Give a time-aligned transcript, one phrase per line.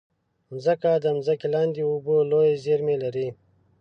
[0.51, 3.27] مځکه د ځمکې لاندې اوبو لویې زېرمې لري.